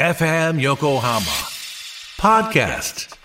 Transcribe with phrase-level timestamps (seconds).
[0.00, 1.18] FM Yokohama
[2.20, 3.16] Podcast.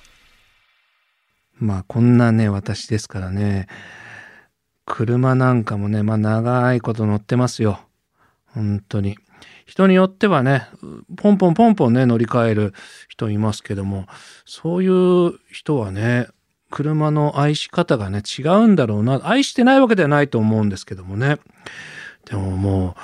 [1.59, 3.67] まあこんなね、私ですからね、
[4.87, 7.79] 車なんかもね、まあ長いこと乗ってますよ。
[8.47, 9.19] 本当に。
[9.67, 10.67] 人によってはね、
[11.15, 12.73] ポンポンポンポンね、乗り換える
[13.07, 14.07] 人いますけども、
[14.43, 16.25] そういう人はね、
[16.71, 19.21] 車の愛し方がね、違うんだろうな。
[19.23, 21.37] 愛してないわけではないと思うんですけどもね。
[22.25, 23.01] でももう、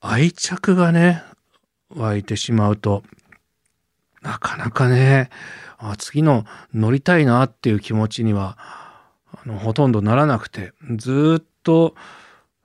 [0.00, 1.22] 愛着がね、
[1.90, 3.02] 湧いてしまうと、
[4.22, 5.30] なかなかね、
[5.78, 8.58] あ次の乗りたいなっていう気持ちには、
[9.32, 11.94] あのほとんどならなくて、ずっと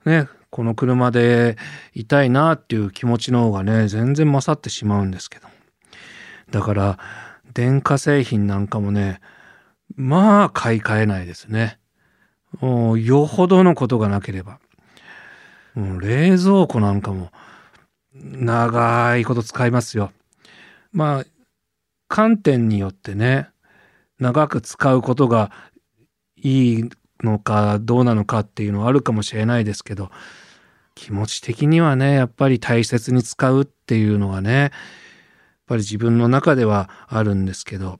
[0.04, 1.56] ね、この車で
[1.94, 5.48] いたいなっていう気持ちの方がね、全然勝ってしまうんですけど。
[6.50, 6.98] だから、
[7.52, 9.20] 電化製品なんかもね、
[9.96, 11.78] まあ買い替えないですね。
[12.60, 14.60] もうよほどのことがなければ。
[15.74, 17.30] もう冷蔵庫なんかも
[18.22, 20.12] 長いこと使いますよ。
[20.92, 21.24] まあ
[22.08, 23.48] 観点によってね
[24.18, 25.50] 長く使うことが
[26.36, 26.90] いい
[27.22, 30.10] のかどうなのかっていうのはあるかもしれないですけど
[30.94, 34.70] 気持ち的にはねやっぱり大切に使うっていうのがねやっ
[35.66, 37.98] ぱり自分の中ではあるんですけど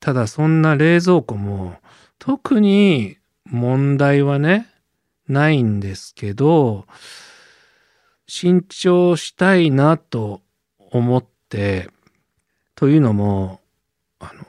[0.00, 1.76] ただそんな冷蔵庫も
[2.18, 4.68] 特に問題はね
[5.28, 6.84] ないんですけど
[8.26, 10.40] 新調したいなと
[10.78, 11.90] 思って
[12.74, 13.60] というのも
[14.18, 14.46] あの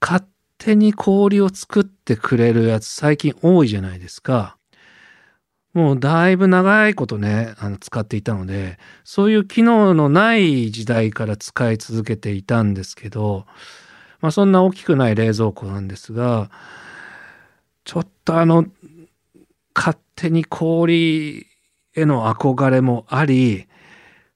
[0.00, 0.24] 勝
[0.58, 4.56] 手に氷を作ってくれるやつ最近多いじゃないですか。
[5.74, 13.46] もうだいぶ長いことねあの使っていたのでそういう機能のない時代から使い続けていたんですけど、
[14.20, 16.50] まあ、そんな大きくない冷蔵庫なんですが
[17.84, 18.66] ちょっとあの
[19.74, 21.46] 勝手に氷
[21.94, 23.66] への憧れもあり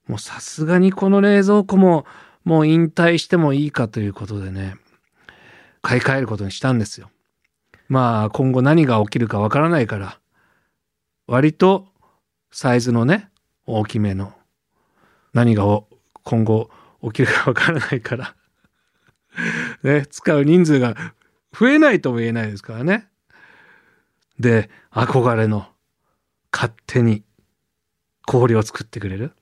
[0.06, 2.06] もうさすがにこの冷蔵庫も
[2.44, 4.76] もう引退してもいいかということでね
[5.82, 7.10] 買い替えることにしたんですよ。
[7.88, 10.18] まあ今後何が起きるかわからないから
[11.26, 11.86] 割と
[12.50, 13.30] サイズのね
[13.66, 14.32] 大きめの
[15.32, 15.64] 何が
[16.24, 16.70] 今後
[17.02, 18.34] 起きるかわからないから
[19.82, 20.96] ね使う人数が
[21.56, 23.08] 増えないとも言えないですからね。
[24.38, 25.66] で憧れの
[26.52, 27.22] 勝手に
[28.26, 29.32] 氷を作ってくれる？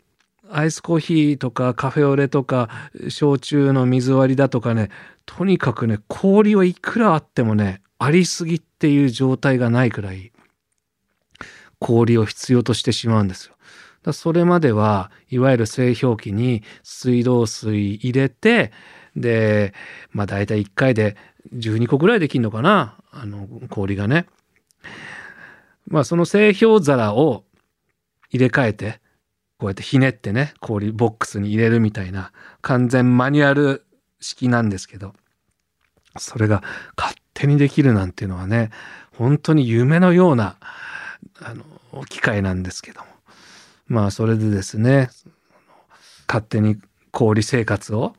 [0.50, 2.69] アイスコーヒーとかカフェオレとか
[3.09, 4.91] 焼酎の水割りだとかね
[5.27, 10.33] とにかくね氷はいくらあってもねありすぎっていう状態がないくらい
[11.78, 13.55] 氷を必要としてしまうんですよ。
[14.03, 18.71] だそれまではいわゆる製氷機に水道水入れて
[19.16, 19.72] で
[20.12, 21.16] まあ大体1回で
[21.55, 24.27] 12個ぐらいできんのかなあの氷がね。
[25.87, 27.45] まあその製氷皿を
[28.34, 29.00] 入れ替えて
[29.59, 33.87] こうやってひねってね氷ボックスに入れるみたいな完全マニュアル
[34.21, 35.15] 式なんですけど
[36.19, 36.62] それが
[36.97, 38.71] 勝手にできるなんていうのはね
[39.17, 40.56] 本当に夢のような
[41.41, 43.06] あの機械なんですけども。
[43.87, 45.11] まあそれでですね
[46.27, 46.78] 勝手に
[47.11, 48.15] 氷生活を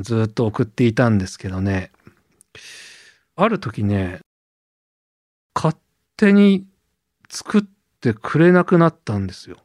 [0.00, 1.90] ずっと送っていたんですけどね。
[3.36, 4.20] ある時ね
[5.54, 5.76] 勝
[6.16, 6.66] 手に
[7.30, 7.62] 作っ
[8.02, 9.56] てくれなくなったんですよ。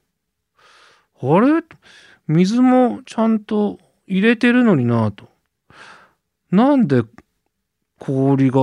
[1.22, 1.64] あれ？
[2.28, 5.28] 水もちゃんと入れてるのになぁと。
[6.52, 7.04] なんで
[8.00, 8.62] 氷が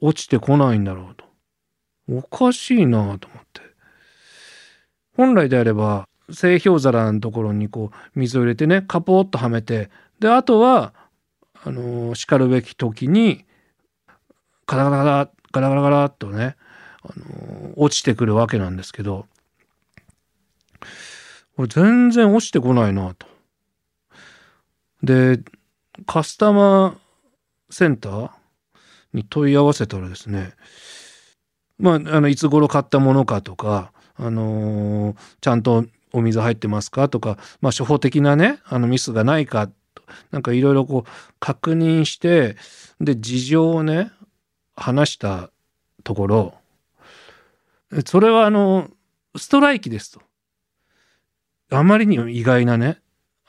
[0.00, 1.24] 落ちてこないんだろうと。
[2.08, 3.60] おかしいなぁと思って。
[5.14, 10.92] 本来であれば製氷皿のところにこう水を入れてねカポッとはめてであとは
[11.64, 13.44] あのしかるべき時に
[14.66, 16.56] ガラガラガラガラガラガラっとね
[17.08, 19.26] あの落ちてくるわけなんですけど
[21.56, 23.26] これ全然落ちてこないなと。
[25.02, 25.40] で
[26.06, 26.96] カスタマー
[27.70, 28.30] センター
[29.12, 30.52] に問い合わせたらですね
[31.78, 39.70] まああのいつ頃買ったものかとか、あのー、ちゃんとお水入ってますかとか、まあ、初歩的なねあのミスがないか
[40.30, 41.10] なんかいろいろこう
[41.40, 42.56] 確認して
[43.00, 44.10] で事情をね
[44.76, 45.50] 話した
[46.04, 46.54] ところ
[48.04, 48.90] それはあの
[49.36, 50.20] ストライキですと。
[51.70, 53.00] あまりにも意外なね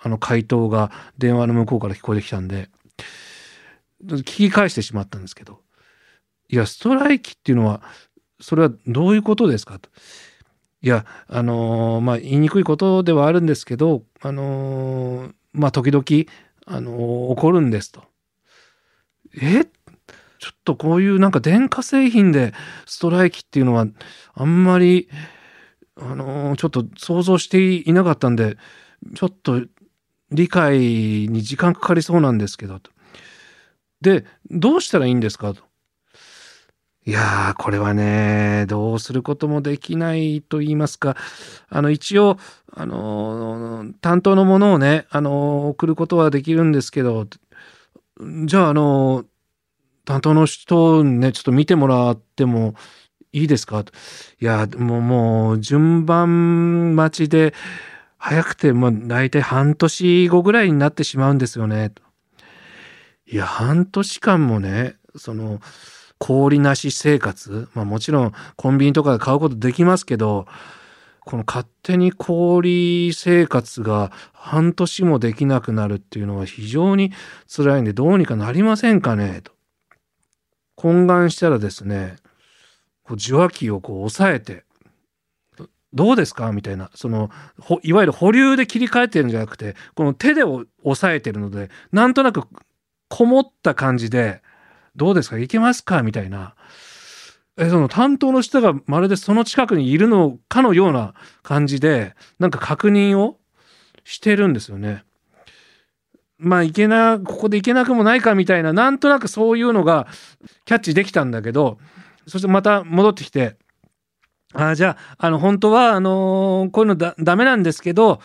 [0.01, 2.69] あの回答が電話の向こうから聞こえてきたんで
[4.03, 5.61] 聞き返してしまったんですけど
[6.49, 7.81] いやストライキっていうのは
[8.39, 9.79] それはどういうことですか？
[9.79, 9.89] と。
[10.81, 16.03] いやあのー、まあ言いにくいことではあるんですけどあのー、まあ時々
[16.65, 18.03] あのー、起こるんですと。
[19.41, 19.65] え？
[20.39, 22.54] ちょっとこういうなんか電化製品で
[22.86, 23.88] ストライキっていうのは
[24.34, 25.10] あんまり
[25.95, 28.57] あのちょっと想像していなかったんで
[29.16, 29.62] ちょっと
[30.31, 32.92] 理解に時間かかりそうなんですけどと。
[34.01, 35.63] で、どうしたらいいんですかと。
[37.06, 41.16] いやー、これはね、どうすることもできないと言いますか、
[41.69, 42.38] あの、一応、
[42.74, 47.25] あのー、担当のものをね、あのー、送ることはできるんですけど、
[48.45, 49.25] じゃあ、あのー、
[50.07, 52.75] 担当の人ね、ちょっと見てもらっても
[53.33, 53.83] いいですか？
[54.39, 57.54] いや、もう、もう、順番待ちで、
[58.18, 61.92] 早くて、まあ、大体半年後ぐらいになってしまうんですよね。
[63.30, 65.59] いや、半年間もね、その、
[66.19, 70.48] 氷なし生活、まあもちろんコンビニとかで買うことできますけど、
[71.25, 77.12] この勝手に氷生活が半年もできなくなるっていうのは非常に
[77.54, 79.42] 辛いんでどうにかなりませんかね？
[79.44, 79.56] と。
[80.77, 82.15] 懇願したらですね、
[83.03, 84.63] こう受話器をこう抑えて、
[85.94, 86.51] どうですか？
[86.51, 87.31] みたいな、その、
[87.81, 92.44] いわゆる保留で切り替えてるんじゃなくて、この手で押さえてるので、なんとなく
[93.09, 94.41] こもった感じで、
[94.95, 95.39] どうですか？
[95.39, 96.03] いけますか？
[96.03, 96.56] みたいな。
[97.57, 103.39] え、その担当の人がまるでその近くにいるのかのような感じで、なんか確認を
[104.03, 105.03] してるんですよね。
[106.39, 110.07] まあ、いけな、ここでいけなくもないかみたいな、なんとなくそういうのが
[110.66, 111.80] キャッチできたんだけど、
[112.28, 113.56] そしてまた戻ってきて、
[114.54, 118.22] あじゃあ、あの、本当は、あのー、こういうのだ、ダメなんですけど、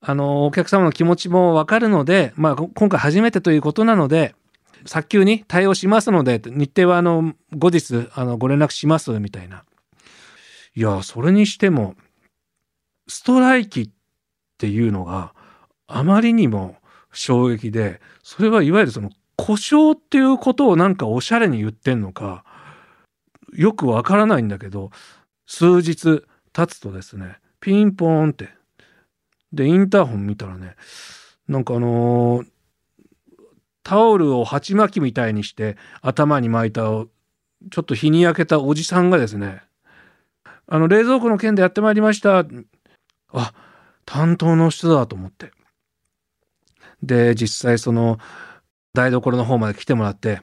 [0.00, 4.34] あのー、お客様の気持ちもわかるので、まあ、今回初めてということなので、
[4.86, 9.64] 早急に対応しますので、日程はあの、後日、あの、ご連絡します、みたいな。
[10.76, 11.94] いや、それにしても、
[13.08, 13.90] ストライキっ
[14.58, 15.34] ていうのが
[15.86, 16.76] あまりにも
[17.14, 22.44] 衝撃で、それはいわゆるその故障っていうことをなんかおしゃれに言ってんのか、
[23.52, 24.90] よくわからないんだけど、
[25.46, 28.50] 数日経つとですね、ピンポーンって、
[29.52, 30.76] で、インターホン見たらね、
[31.48, 32.46] なんかあのー、
[33.82, 36.82] タオルを鉢巻きみたいにして頭に巻いた
[37.70, 39.62] ちょっと日に焼けたおじさんがですね、
[40.66, 42.44] あの冷蔵庫の件でやってまいりました。
[43.32, 43.52] あ、
[44.04, 45.52] 担当の人だと思って。
[47.02, 48.18] で、実際その
[48.92, 50.40] 台所の方まで来てもらって、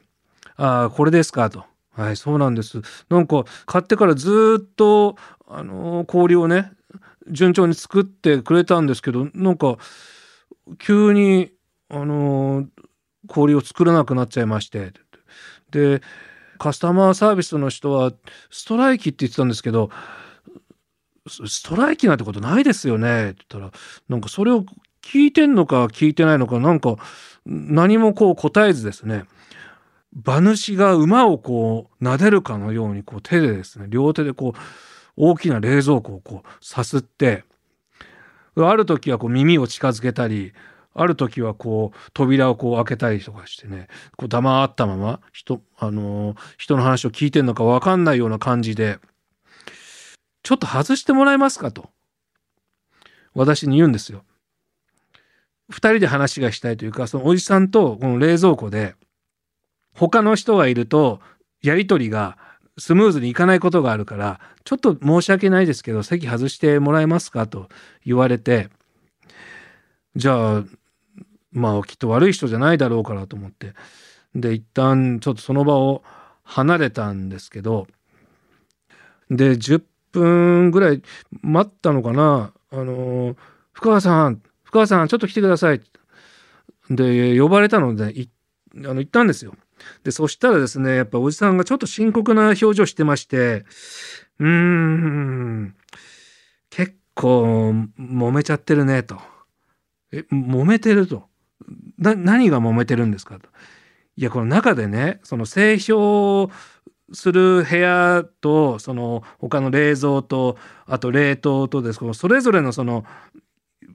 [0.57, 1.65] ああ、これですかと。
[1.93, 2.81] はい、そうなんです。
[3.09, 5.15] なんか買ってからずっと、
[5.47, 6.71] あの氷をね、
[7.29, 9.77] 順調に作ってくれたんですけど、なんか
[10.79, 11.51] 急に、
[11.89, 12.67] あの
[13.27, 14.93] 氷を作らなくなっちゃいまして。
[15.71, 16.01] で、
[16.57, 18.13] カスタマーサービスの人は
[18.49, 19.89] ストライキって言ってたんですけど、
[21.27, 23.71] ストライキなんてことないですよねって言ったら、
[24.09, 24.65] なんかそれを
[25.01, 26.95] 聞いてんのか聞いてないのか、なんか
[27.45, 29.25] 何もこう答えずですね、
[30.25, 34.59] 馬主が馬をこう撫でるかのようにこう手でですね、両手でこう
[35.15, 37.43] 大きな冷蔵庫をこうさすって、
[38.55, 40.53] ある時はこう耳を近づけたり、
[40.93, 43.87] ある時はこう扉をこう開けたりとかしてね
[44.17, 48.99] こう黙ったまま人,、あのー、人の話を聞いてんのか分かんないような感じで
[50.43, 51.89] 「ちょっと外してもらえますか?」と
[53.33, 54.25] 私に言うんですよ。
[55.71, 58.95] 2人で話がしたいというかそのおじさんとこの冷蔵庫で
[59.95, 61.19] 他の人がいると
[61.61, 62.37] やり取りが
[62.77, 67.47] スムーズにいかないことがあるからちょっと申し訳ないですけど席外してもらえますか？
[67.47, 67.67] と
[68.05, 68.69] 言われて
[70.15, 70.63] じゃあ
[71.51, 73.73] まあきっと悪い人じゃないだろうからと思って。
[74.33, 76.03] で一旦ちょっとその場を
[76.43, 77.87] 離れたんですけど
[79.29, 81.01] で10分ぐらい
[81.41, 82.53] 待ったのかな？
[82.71, 83.35] あの
[83.73, 85.81] 深川さん深川さんちょっと来てください
[86.89, 88.29] で呼ばれたのでい
[88.77, 89.53] あの行ったんですよ。
[90.03, 93.65] でそしたらですねやっぱおじさんがちょっと深刻な表情してまして
[94.39, 95.75] うーん
[96.69, 99.19] 結構揉めちゃってるねと
[100.13, 101.27] え揉めてると？
[101.97, 103.39] な何が揉めてるんですか？
[103.39, 103.49] と。
[104.15, 106.49] いやこの中でねその製氷
[107.11, 111.99] する部屋とその他の冷蔵とあと冷凍とです。
[112.13, 113.03] それぞれのその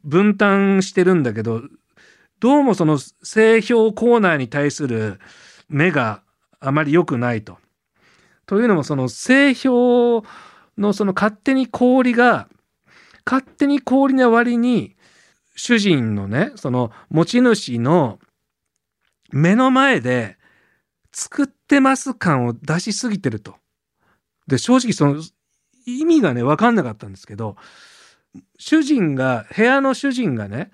[0.07, 1.61] 分担してるんだけど
[2.41, 5.21] どうもその製氷コーナーに対する
[5.69, 6.23] 目が
[6.61, 7.59] あまり良くないと。
[8.47, 10.27] というのもその製氷
[10.79, 12.49] のその勝手に氷が
[13.25, 14.97] 勝手に氷の割に
[15.57, 18.21] 主人のね、その持ち主の
[19.33, 20.37] 目の前で
[21.13, 23.57] 作ってます感を出しすぎてると。
[24.47, 25.23] で、正直その
[25.87, 27.57] 意味がね、わかんなかったんですけど、
[28.59, 30.71] 主人が、部屋の主人がね、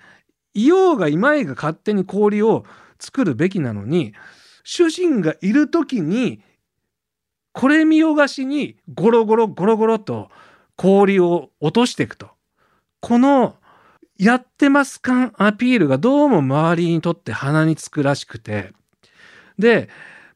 [0.53, 2.65] いようがいまいが勝手に氷を
[2.99, 4.13] 作るべきなのに、
[4.63, 6.41] 主人がいる時に、
[7.51, 10.29] これ見よがしにゴロゴロゴロゴロと
[10.75, 12.31] 氷を落としていくと。
[12.99, 13.57] この
[14.17, 18.73] やってます感アピールがどうも周りにとって鼻につくらしくて、
[19.59, 19.89] で、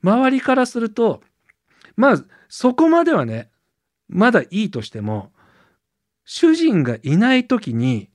[0.04, 1.22] 周りからすると、
[1.96, 3.50] まあ、そこまではね、
[4.08, 5.32] まだいいとしても、
[6.30, 8.10] 主人がいない時に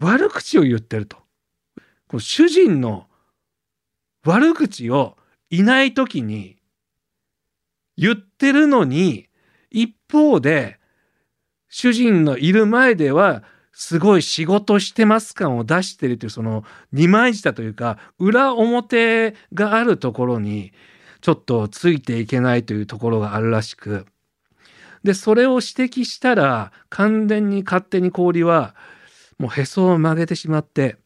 [0.00, 1.16] 悪口を言ってると。
[2.08, 3.08] この主人の
[4.24, 5.16] 悪口を
[5.50, 6.56] いない時に
[7.96, 9.28] 言ってるのに、
[9.70, 10.78] 一方で、
[11.68, 20.72] 主人のいる前では、すごい仕事してます感を出してるという、その二枚舌というか、裏表があるところに、
[21.20, 24.06] ちょっとついていけないというところがあるらしく、
[25.04, 28.74] で、それを指摘したら、完全に勝手に氷は、
[29.38, 30.96] もうへそを曲げてしまって、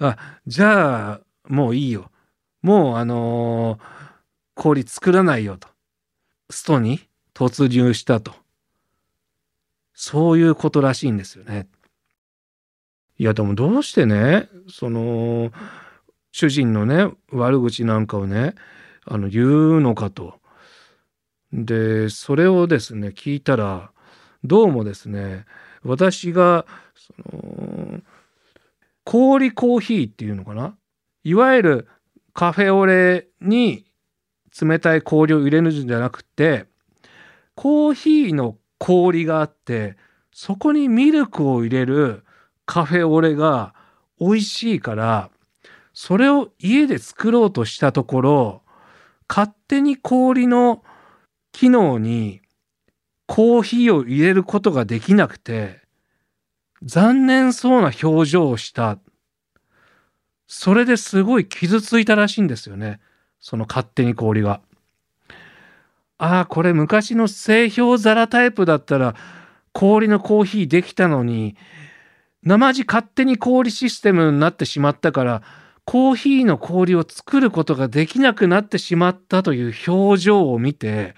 [0.00, 2.10] あ、じゃあ、もういいよ。
[2.62, 3.80] もう、あのー、
[4.54, 5.68] 氷作らないよと。
[6.50, 7.00] ストに
[7.32, 8.32] 突入したと。
[9.94, 11.68] そういうことらしいんですよね。
[13.18, 15.52] いや、でもどうしてね、その、
[16.32, 18.54] 主人のね、悪口なんかをね、
[19.04, 20.40] あの、言うのかと。
[21.52, 23.90] で、それをですね、聞いたら、
[24.44, 25.46] どうもですね、
[25.82, 28.00] 私が、その、
[29.04, 30.76] 氷コーヒーっていうのかな？
[31.24, 31.88] いわゆる
[32.34, 33.86] カフェオレに
[34.60, 36.66] 冷たい氷を入れるんじゃなくて、
[37.54, 39.96] コーヒーの氷があって、
[40.32, 42.24] そこにミルクを入れる
[42.66, 43.74] カフェオレが
[44.20, 45.30] 美味しいから、
[45.94, 48.62] それを家で作ろうとしたところ、
[49.26, 50.84] 勝手に氷の
[51.52, 52.40] 機能に
[53.26, 55.80] コーヒーを入れることができなくて、
[56.82, 58.98] 残念そうな表情をした。
[60.46, 63.00] それですごい傷ついたらしいんですよね。
[63.40, 64.60] その勝手に氷が。
[66.16, 69.14] ああ、これ昔の製氷皿タイプだったら
[69.72, 71.56] 氷のコーヒーできたのに、
[72.42, 75.42] 生地勝手に氷システムになってしまったから、
[75.84, 81.14] コーヒーの氷を作ることができなくなってしまったという表情を見て、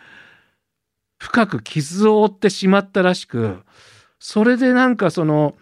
[1.20, 3.60] 深く傷を負ってしまったらしく、
[4.18, 5.54] それでなんかその、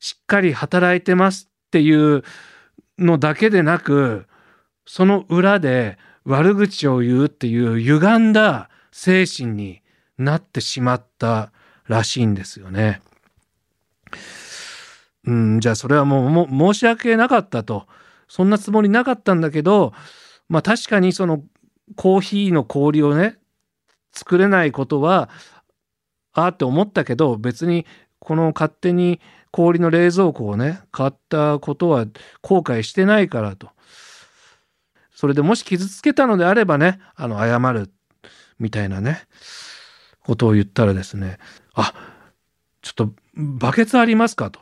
[0.00, 2.24] しっかり働いてますっていう
[2.98, 4.26] のだけでなく、
[4.86, 9.82] その裏で悪口を言うっていう歪んだ精神に
[10.16, 11.52] なってしまった
[11.86, 13.02] らしいんですよね。
[15.24, 17.86] うん、じゃあそれはもう申し訳なかったと。
[18.28, 19.92] そんなつもりなかったんだけど、
[20.48, 21.42] まあ確かにその
[21.96, 23.37] コーヒーの氷をね、
[24.18, 25.30] 作れないことは、
[26.32, 27.86] ああって思ったけど、別に
[28.18, 29.20] この勝手に
[29.50, 32.06] 氷の冷蔵庫をね、買ったことは
[32.42, 33.70] 後悔してないからと。
[35.14, 37.90] それでもし傷つけたのであればね、あの、謝る、
[38.58, 39.22] みたいなね、
[40.24, 41.38] ことを言ったらですね、
[41.74, 41.92] あ、
[42.82, 44.50] ちょっと、バケツありますか？
[44.50, 44.60] と。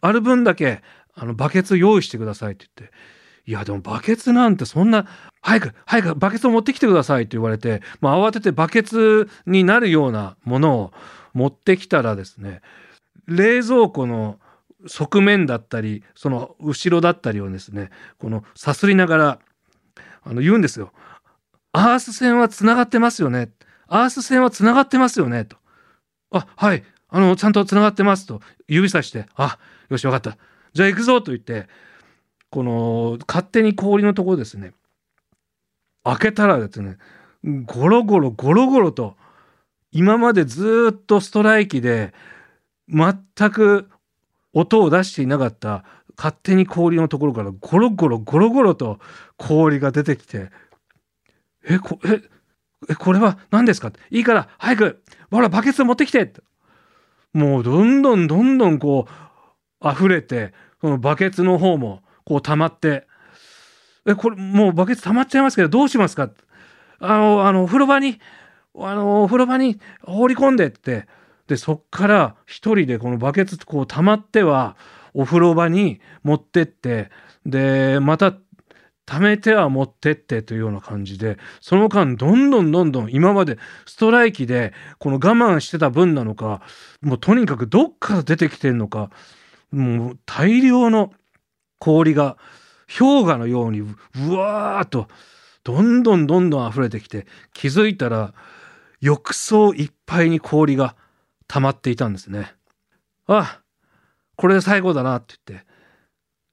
[0.00, 0.82] ある分だけ、
[1.14, 2.94] あの、バケツ用意してくださいって言って、
[3.46, 5.06] いや、でもバケツなんてそんな、
[5.44, 10.92] 早く、早くバケツを持ってきてくださいって言われて、まあ、慌ててバケツになるようなものを
[11.34, 12.62] 持ってきたらですね、
[13.26, 14.38] 冷蔵庫の
[14.86, 19.38] 側面だったり、その後ろだったりをですね、このさすりながら、
[20.22, 20.92] あの、言うんですよ。
[21.72, 23.50] アース線は繋がってますよね。
[23.86, 25.44] アース線は繋がってますよね。
[25.44, 25.58] と。
[26.30, 26.84] あ、はい。
[27.10, 29.58] あの、ちゃんと繋がってますと指さして、あ、
[29.90, 30.38] よし、わかった。
[30.72, 31.68] じゃあ行くぞと言って、
[32.48, 34.72] この、勝手に氷のところですね、
[36.04, 36.98] 開けたらですね、
[37.66, 39.16] ゴロゴロゴロゴロと、
[39.90, 42.12] 今までずっとストライキで、
[42.88, 43.14] 全
[43.50, 43.88] く
[44.52, 45.84] 音を出していなかった
[46.16, 48.98] 勝手に氷のところからゴロゴロゴロゴロと
[49.36, 50.50] 氷が出てきて、
[51.66, 52.20] え、こ、え、
[52.90, 53.90] え、これは何ですか？
[54.10, 56.32] いいから、早く、ほら、バケツ持ってきて！
[57.32, 59.08] もう、どんどんどんどんこ
[59.82, 63.06] う、溢れて、そのバケツの方も、こう溜まって、
[64.06, 66.30] え、これ、もうバケツ溜まっちゃいますけど、どうしますか
[67.00, 68.20] あの、あの、お風呂場に、
[68.78, 71.06] あの、風呂場に放り込んでって、
[71.46, 74.76] で、そっから一人でこのバケツこう溜まっては、
[75.14, 77.10] お風呂場に持ってって、
[77.46, 78.34] で、また
[79.06, 86.62] 貯めては持ってってというような感じで、その間どんどんどんどん今までストライキでこの我慢してた分なのか、
[87.02, 89.10] もうとにかくどっから出てきてんのか、
[89.70, 91.12] もう大量の
[91.78, 92.36] 氷が
[92.98, 93.86] 氷河のようにう
[94.32, 95.08] わーっと
[95.62, 98.34] どんどんどんどん溢れてきて気づいたら
[99.00, 100.96] 浴槽いっぱいに氷が
[101.48, 102.54] 溜まっていたんですね。
[103.26, 103.60] あ
[104.36, 105.66] これで最後だなって言って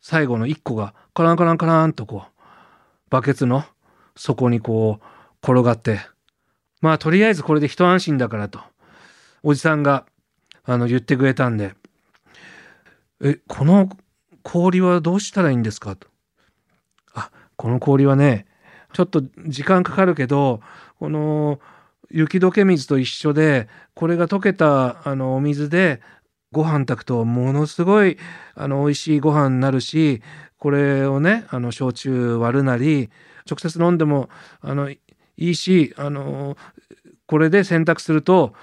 [0.01, 2.41] 最後の1個がカランカランカランとこう
[3.09, 3.63] バケツの
[4.15, 5.05] 底にこう
[5.43, 5.99] 転がって
[6.81, 8.59] まあとりあえずこれで一安心だからと
[9.43, 10.05] おじさんが
[10.63, 11.73] あの、言ってくれたんで、
[13.23, 13.89] え、この
[14.43, 15.95] 氷はどうしたらいいんですか？
[15.95, 16.07] と。
[17.61, 18.47] この氷はね、
[18.91, 20.61] ちょっと時間かかるけど、
[20.97, 21.59] この
[22.09, 26.01] 雪解け水と一緒で、これが溶けたあのお水で
[26.51, 28.17] ご飯炊くとものすごい
[28.55, 30.23] あの美味しいご飯になるし、
[30.57, 33.11] これをね、あの焼酎割るなり、
[33.47, 34.29] 直接飲んでも
[34.61, 34.99] あのい
[35.37, 36.57] いし、あの
[37.27, 38.55] これで洗濯すると、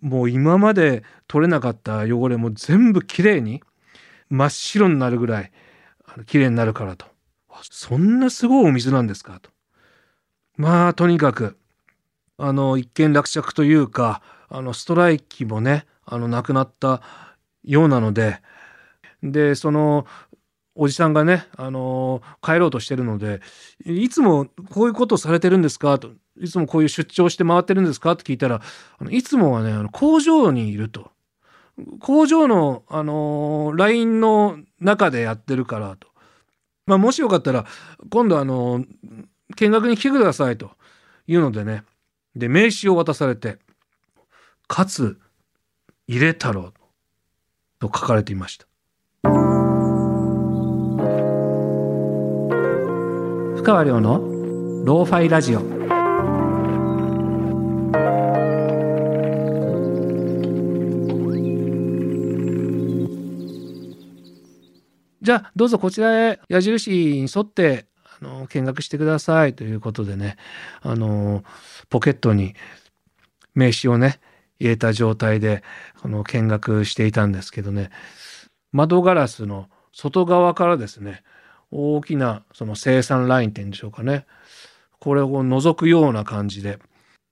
[0.00, 3.64] もう今まで取れなかった汚れも全部きれいに
[4.30, 5.50] 真っ白になるぐらい
[6.26, 7.13] きれいになるからと。
[7.70, 9.50] そんなすごいお水なんですかと。
[10.56, 11.56] まあとにかく
[12.38, 17.02] あの一件落着というかあのストライキもねあのなくなった
[17.64, 18.40] ようなので
[19.22, 20.06] でその
[20.76, 23.40] おじさんがね、あの帰ろうとしてるので
[23.86, 28.60] 「いつもこういうことされてるんですか?」と「いつもこういう出張して回ってるんですか?」って聞いたら
[29.10, 31.12] 「いつもはねあの工場にいる」と。
[31.98, 36.06] 工場の、あの LINE の中でやってるからと。
[36.86, 37.64] まあ、もしよかったら
[38.10, 38.84] 今度あの
[39.56, 40.72] 見学に来てくださいと
[41.26, 41.84] いうのでね。
[42.36, 43.58] で名刺を渡されて
[44.68, 45.18] 「勝
[46.08, 46.72] 入れ太郎」
[47.78, 48.66] と書かれていました。
[53.56, 54.18] 深川亮の
[54.84, 55.93] ローファイラジオ。
[65.24, 67.86] じゃあどうぞこちらへ矢印に沿って
[68.20, 69.54] あの見学してください。
[69.54, 70.36] ということでね
[70.82, 71.42] あの
[71.88, 72.52] ポケットに
[73.54, 74.20] 名刺をね
[74.60, 75.62] 入れた状態で
[76.02, 77.88] この見学していたんですけどね
[78.70, 81.22] 窓ガラスの外側からですね
[81.70, 84.26] 大きなその生産ラインっていうんでしょうかね
[85.00, 86.78] これを覗くような感じで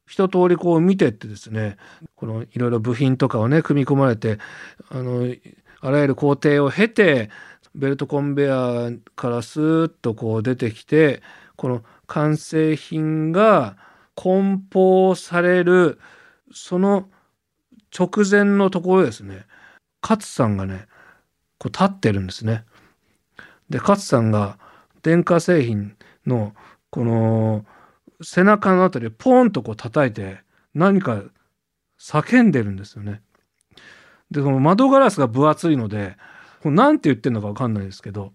[0.07, 1.77] 一通りこう見てってですね
[2.17, 4.39] このいろいろ部品とかをね組み込まれて
[4.89, 5.27] あの
[5.83, 7.29] あらゆる工程を経て
[7.75, 11.23] ベルトコンベヤーからスーッとこう出てきて
[11.57, 13.77] この完成品が
[14.14, 15.99] 梱包される
[16.53, 17.09] その
[17.97, 19.47] 直前のところですね
[20.03, 20.87] 勝さんがね
[21.59, 22.64] こう立ってるんですね。
[23.70, 24.59] で勝さんが
[25.03, 26.55] 電化製品の
[26.90, 27.64] この
[28.20, 30.40] 背中のあたりをポンとこう叩いて
[30.75, 31.23] 何か
[32.01, 33.23] 叫んでるんですよね。
[34.31, 36.16] でこの窓ガラスが分厚いので
[36.62, 38.33] これ何て言ってんのか分かんないですけど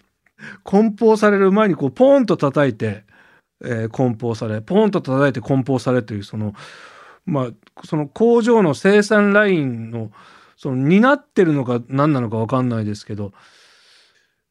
[0.63, 3.05] 梱包される前にこうポンと叩いて、
[3.63, 6.53] えー、梱包されポンと叩いて梱包されというその
[7.25, 10.11] まあその工場の生産ラインの
[10.57, 13.31] その担ってるのか何なのか分かんないですけど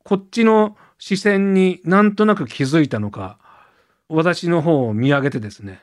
[0.04, 3.38] こっちの視線になんとなく気づいたのか
[4.08, 5.82] 私の方を見上げてですね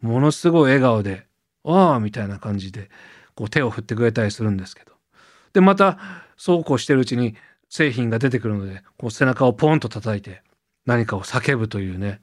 [0.00, 1.26] ものすごい笑顔で
[1.64, 2.90] 「ああ」みたいな感じで
[3.36, 4.98] こう手を振ってくれたりするんですけど。
[5.52, 5.98] でまた
[6.38, 7.34] そうこうしてるうちに
[7.68, 10.42] 製品が出てくるのでこう背中をポンと叩いて
[10.86, 12.20] 何かを叫ぶというね。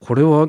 [0.00, 0.48] これは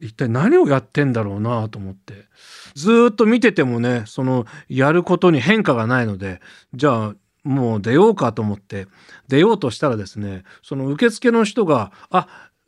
[0.00, 2.26] 一体何をやってんだろうなと思って。
[2.74, 6.40] ずっと見ててもねそのやることに変化がないので
[6.74, 7.14] じゃあ
[7.44, 8.86] もう出ようかと思って
[9.28, 12.26] 出ようとしたらですねその受付の人が「あ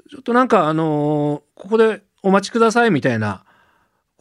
[0.08, 3.44] ちょっとなんかあのー、ここでお待ちください」みたいな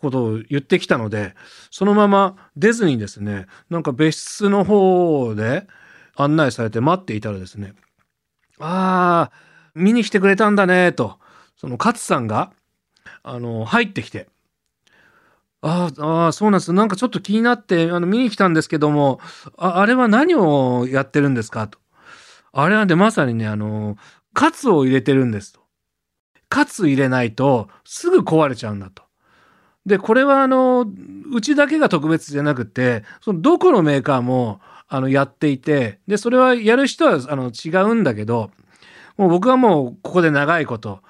[0.05, 1.35] ことを言ってきたので
[1.71, 5.67] そのまま出ずにですねなんか別室の方で
[6.15, 7.73] 案内されて待っていたらですね
[8.59, 9.31] 「ああ
[9.73, 11.17] 見に来てくれたんだね」と
[11.57, 12.51] その勝さんが
[13.23, 14.27] あの入ってきて
[15.61, 15.89] 「あ
[16.27, 19.19] あそうなんですなんかちょっと気になってあの見に来たんですけども
[19.57, 21.79] ああれは何をやってるんですか?」と。
[22.57, 23.97] あれはねまさにねあの
[24.33, 25.59] カツを入れてるんですと。
[26.47, 29.04] カツ入れないとすぐ壊れちゃうんだと。
[29.85, 30.85] で、これはあの、
[31.31, 38.51] うちだけが特別じゃなくて、そのどこのメーカーもあのやっていて、で、それはやる人はあの違うんだけど、
[39.17, 41.01] もう僕はもうここで長いこと、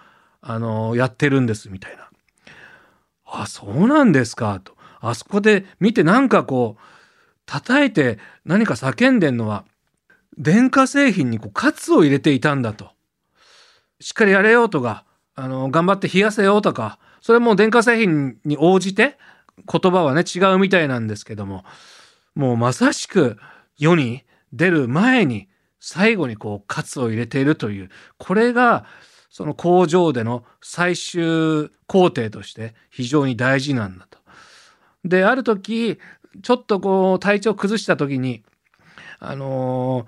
[0.42, 2.10] あの、やってるんですみたいな。
[3.26, 4.76] あ、そうなんですかと。
[5.00, 6.82] あそこで見てなんかこう、
[7.46, 9.66] 叩いて何か叫んでんのは、
[10.38, 12.90] 電化製品にこうカツを入れていたんだと。
[14.00, 19.18] しっかりやれよとか、あの、頑張って冷やせよとか、それも電化製品に応じて
[19.68, 21.66] 言葉はね違うみたいなんですけども
[22.36, 23.40] もうまさしく
[23.80, 24.22] 世に
[24.54, 28.86] 出る前に最後にこうカツを入れているというこれが
[29.32, 34.20] その工場での最終工程として非常に大事なんだと。
[35.04, 35.98] である時
[36.44, 38.44] ちょっとこう体調崩した時に
[39.18, 40.06] あの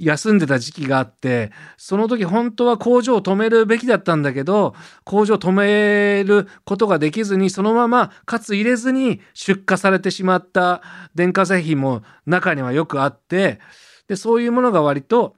[0.00, 10.82] 休んでた時期があって、その時本当は工場を止めるべきだったんだけど、工場を止めることができずに、そのまま、かつ入れずに出荷されてしまった
[11.14, 13.60] 電化製品も中にはよくあって、
[14.08, 15.36] で、そういうものが割と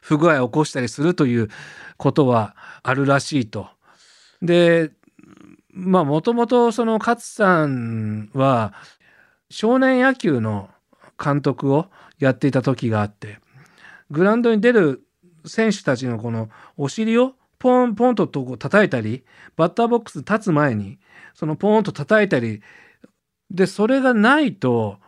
[0.00, 1.48] 不具合を起こしたりするという
[1.96, 3.68] ことはあるらしいと。
[4.40, 4.90] で、
[5.70, 8.72] まあ、もともとその勝さんは
[9.50, 10.70] 少年野球の
[11.22, 11.86] 監督を
[12.18, 13.38] やっていた時があって、
[14.10, 15.06] グラウンドに出る
[15.44, 19.24] 選手たちのこのお尻をポンポンととこ叩いたり、
[19.56, 20.98] バッターボックス立つ前に、
[21.34, 22.62] そのポンと叩いたり、
[23.50, 24.98] で、それがないと、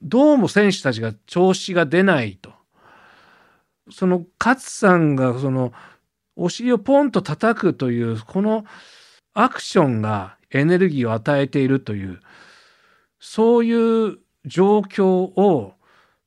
[0.00, 2.52] どうも選手たちが調子が出ないと。
[3.90, 5.72] その勝さんがその
[6.36, 8.64] お尻をポンと叩くというこの
[9.34, 12.20] アクションがエネルギーを与えているという
[13.20, 15.74] そういう状況を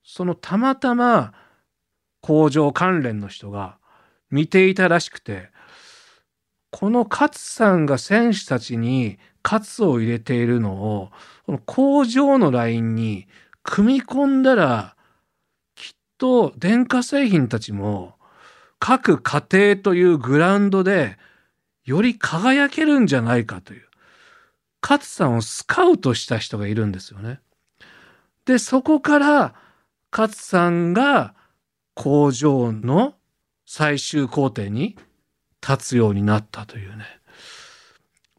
[0.04, 1.34] そのたまたま
[2.22, 3.78] 工場関連の人が
[4.30, 5.50] 見ていたらしくて
[6.70, 11.12] この勝さんが選手たちに勝を入れているのを
[11.46, 13.28] この工場のラインに
[13.64, 14.96] 組み込んだら
[15.76, 18.16] きっと電化製品たちも
[18.80, 21.18] 各家庭というグラウンドで
[21.86, 23.84] より輝けるんじゃないかという
[24.82, 27.40] 勝さんをスカウトした人がいるんですよね。
[28.46, 29.54] でそこから
[30.12, 31.36] 勝さんが
[31.94, 33.16] 工場の
[33.66, 34.98] 最終工程に
[35.66, 37.06] 立つようになったというね。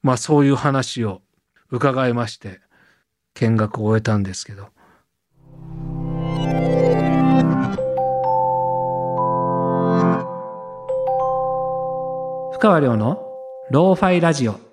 [0.02, 1.22] まあそういう話を
[1.70, 2.60] 伺いまして
[3.34, 4.68] 見学を終えたんですけど。
[12.52, 13.20] 深川亮の
[13.70, 14.71] ローファイラジオ。